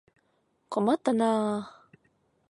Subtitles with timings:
[0.67, 1.87] 困ったなあ。